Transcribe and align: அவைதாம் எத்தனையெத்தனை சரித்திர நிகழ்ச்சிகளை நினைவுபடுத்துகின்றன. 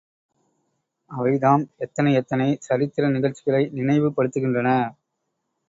அவைதாம் 1.11 1.65
எத்தனையெத்தனை 1.77 2.57
சரித்திர 2.59 3.09
நிகழ்ச்சிகளை 3.09 3.63
நினைவுபடுத்துகின்றன. 3.73 4.69